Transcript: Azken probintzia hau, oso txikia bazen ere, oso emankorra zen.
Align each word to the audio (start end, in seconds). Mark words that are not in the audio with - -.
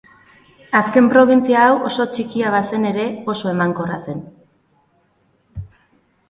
Azken 0.77 1.09
probintzia 1.11 1.59
hau, 1.65 1.75
oso 1.89 2.05
txikia 2.15 2.53
bazen 2.55 2.87
ere, 2.93 3.05
oso 3.35 3.51
emankorra 3.53 4.01
zen. 4.07 4.25